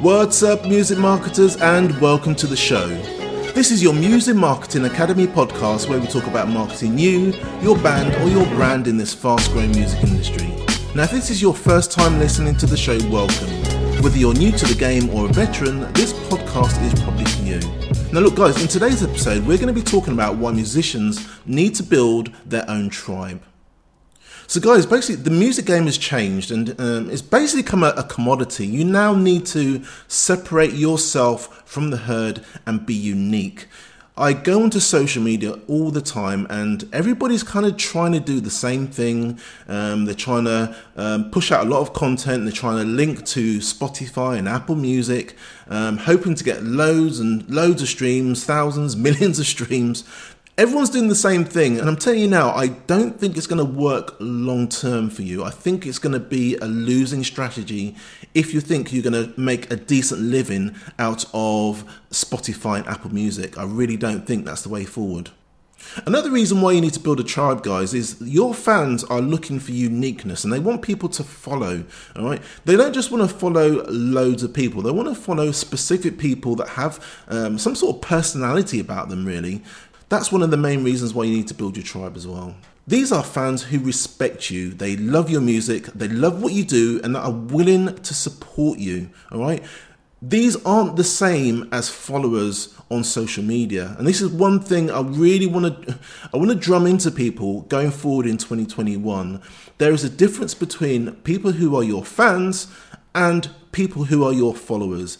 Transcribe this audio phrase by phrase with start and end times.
[0.00, 2.86] What's up, music marketers, and welcome to the show.
[3.52, 7.32] This is your Music Marketing Academy podcast where we talk about marketing you,
[7.62, 10.46] your band, or your brand in this fast growing music industry.
[10.94, 13.48] Now, if this is your first time listening to the show, welcome.
[14.00, 18.12] Whether you're new to the game or a veteran, this podcast is probably for you.
[18.12, 21.74] Now, look, guys, in today's episode, we're going to be talking about why musicians need
[21.74, 23.42] to build their own tribe.
[24.50, 28.02] So, guys, basically, the music game has changed and um, it's basically become a, a
[28.02, 28.66] commodity.
[28.66, 33.66] You now need to separate yourself from the herd and be unique.
[34.16, 38.40] I go onto social media all the time, and everybody's kind of trying to do
[38.40, 39.38] the same thing.
[39.68, 42.44] Um, they're trying to um, push out a lot of content.
[42.44, 45.36] They're trying to link to Spotify and Apple Music,
[45.68, 50.04] um, hoping to get loads and loads of streams, thousands, millions of streams.
[50.58, 53.64] Everyone's doing the same thing, and I'm telling you now, I don't think it's going
[53.64, 55.44] to work long term for you.
[55.44, 57.94] I think it's going to be a losing strategy
[58.34, 63.14] if you think you're going to make a decent living out of Spotify and Apple
[63.14, 63.56] Music.
[63.56, 65.30] I really don't think that's the way forward.
[66.06, 69.60] Another reason why you need to build a tribe, guys, is your fans are looking
[69.60, 71.84] for uniqueness and they want people to follow.
[72.16, 75.52] All right, they don't just want to follow loads of people; they want to follow
[75.52, 79.62] specific people that have um, some sort of personality about them, really.
[80.08, 82.54] That's one of the main reasons why you need to build your tribe as well.
[82.86, 87.00] These are fans who respect you, they love your music, they love what you do,
[87.04, 89.10] and that are willing to support you.
[89.30, 89.62] All right.
[90.22, 93.94] These aren't the same as followers on social media.
[93.98, 95.98] And this is one thing I really want to
[96.32, 99.42] I want to drum into people going forward in 2021.
[99.76, 102.68] There is a difference between people who are your fans
[103.14, 105.18] and people who are your followers.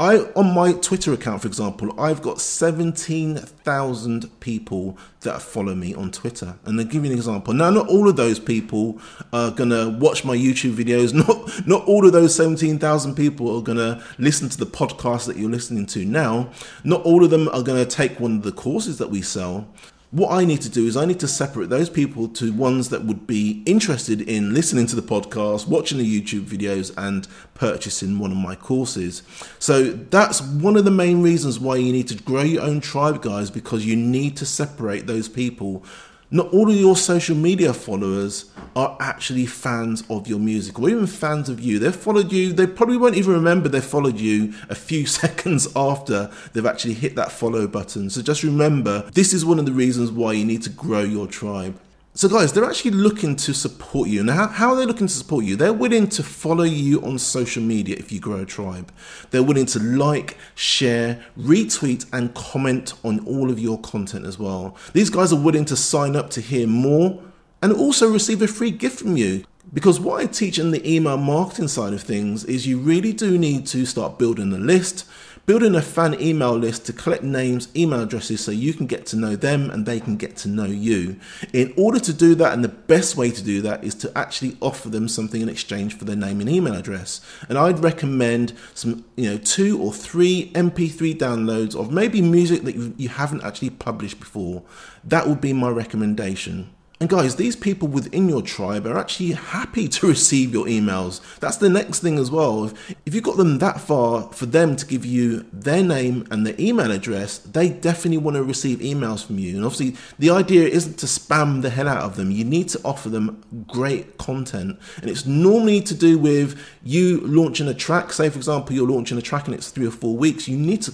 [0.00, 5.92] I on my Twitter account, for example, I've got seventeen thousand people that follow me
[5.92, 6.56] on Twitter.
[6.64, 7.52] And I'll give you an example.
[7.52, 9.00] Now, not all of those people
[9.32, 11.12] are gonna watch my YouTube videos.
[11.18, 15.36] Not not all of those seventeen thousand people are gonna listen to the podcast that
[15.36, 16.50] you're listening to now.
[16.84, 19.66] Not all of them are gonna take one of the courses that we sell
[20.10, 23.04] what I need to do is I need to separate those people to ones that
[23.04, 28.32] would be interested in listening to the podcast, watching the YouTube videos, and purchasing one
[28.32, 29.22] of my courses.
[29.58, 33.20] So that's one of the main reasons why you need to grow your own tribe,
[33.20, 35.84] guys, because you need to separate those people
[36.30, 41.06] not all of your social media followers are actually fans of your music or even
[41.06, 41.78] fans of you.
[41.78, 46.30] They've followed you, they probably won't even remember they followed you a few seconds after
[46.52, 48.10] they've actually hit that follow button.
[48.10, 51.26] So just remember, this is one of the reasons why you need to grow your
[51.26, 51.78] tribe.
[52.18, 54.24] So, guys, they're actually looking to support you.
[54.24, 55.54] Now, how, are they looking to support you?
[55.54, 58.92] They're willing to follow you on social media if you grow a tribe.
[59.30, 64.76] They're willing to like, share, retweet, and comment on all of your content as well.
[64.94, 67.22] These guys are willing to sign up to hear more
[67.62, 69.44] and also receive a free gift from you.
[69.72, 73.38] Because what I teach in the email marketing side of things is you really do
[73.38, 75.06] need to start building a list
[75.48, 79.16] building a fan email list to collect names, email addresses so you can get to
[79.16, 81.16] know them and they can get to know you.
[81.54, 84.58] In order to do that, and the best way to do that is to actually
[84.60, 87.22] offer them something in exchange for their name and email address.
[87.48, 92.76] And I'd recommend some, you know, two or three MP3 downloads of maybe music that
[92.98, 94.64] you haven't actually published before.
[95.02, 96.68] That would be my recommendation.
[97.00, 101.20] And guys, these people within your tribe are actually happy to receive your emails.
[101.38, 102.64] That's the next thing as well.
[102.64, 106.44] If, if you got them that far for them to give you their name and
[106.44, 109.54] their email address, they definitely want to receive emails from you.
[109.54, 112.32] And obviously, the idea isn't to spam the hell out of them.
[112.32, 114.76] You need to offer them great content.
[115.00, 118.12] And it's normally to do with you launching a track.
[118.12, 120.48] Say, for example, you're launching a track and it's three or four weeks.
[120.48, 120.92] You need to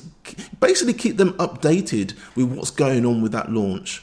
[0.60, 4.02] basically keep them updated with what's going on with that launch.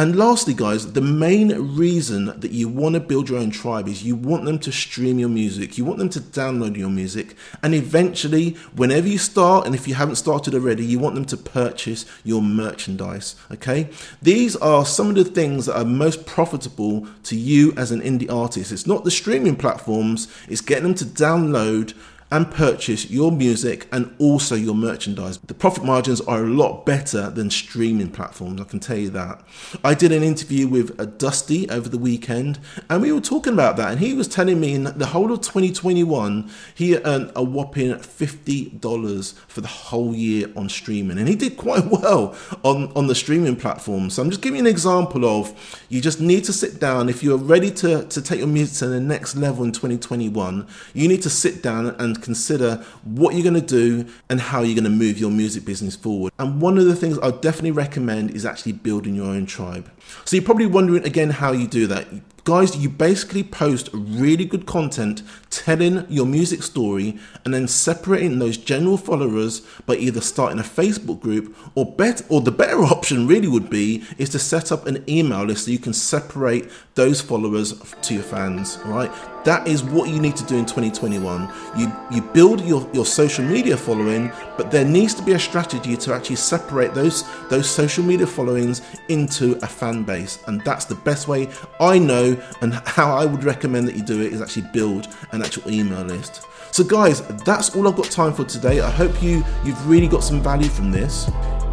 [0.00, 4.04] And lastly, guys, the main reason that you want to build your own tribe is
[4.04, 7.74] you want them to stream your music, you want them to download your music, and
[7.74, 12.06] eventually, whenever you start, and if you haven't started already, you want them to purchase
[12.22, 13.34] your merchandise.
[13.50, 13.90] Okay,
[14.22, 18.30] these are some of the things that are most profitable to you as an indie
[18.30, 18.70] artist.
[18.70, 21.92] It's not the streaming platforms, it's getting them to download
[22.30, 25.38] and purchase your music and also your merchandise.
[25.38, 29.42] The profit margins are a lot better than streaming platforms, I can tell you that.
[29.82, 32.58] I did an interview with Dusty over the weekend
[32.90, 35.40] and we were talking about that and he was telling me in the whole of
[35.40, 41.56] 2021 he earned a whopping $50 for the whole year on streaming and he did
[41.56, 44.10] quite well on, on the streaming platform.
[44.10, 47.22] So I'm just giving you an example of you just need to sit down if
[47.22, 51.22] you're ready to, to take your music to the next level in 2021, you need
[51.22, 54.90] to sit down and consider what you're going to do and how you're going to
[54.90, 56.32] move your music business forward.
[56.38, 59.90] And one of the things I definitely recommend is actually building your own tribe.
[60.24, 62.06] So you're probably wondering again how you do that
[62.48, 68.56] guys, you basically post really good content telling your music story and then separating those
[68.56, 73.48] general followers by either starting a Facebook group or bet or the better option really
[73.48, 77.78] would be is to set up an email list so you can separate those followers
[78.00, 79.12] to your fans, all right?
[79.44, 81.48] That is what you need to do in 2021.
[81.76, 85.96] You you build your, your social media following, but there needs to be a strategy
[85.96, 90.42] to actually separate those those social media followings into a fan base.
[90.46, 91.48] And that's the best way
[91.80, 95.42] I know and how I would recommend that you do it is actually build an
[95.42, 96.42] actual email list.
[96.70, 98.80] So guys, that's all I've got time for today.
[98.80, 101.30] I hope you you've really got some value from this.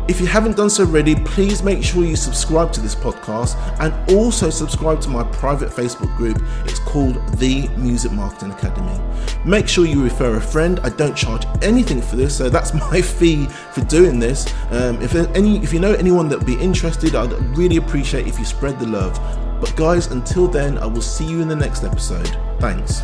[0.07, 2.93] If you haven't done so already, please make sure you subscribe to this
[3.25, 6.41] podcast and also subscribe to my private Facebook group.
[6.65, 8.99] It's called The Music Marketing Academy.
[9.43, 10.79] Make sure you refer a friend.
[10.83, 14.53] I don't charge anything for this, so that's my fee for doing this.
[14.71, 18.39] Um, if any, if you know anyone that would be interested, I'd really appreciate if
[18.39, 19.19] you spread the love.
[19.59, 22.37] But guys, until then, I will see you in the next episode.
[22.59, 23.01] Thanks.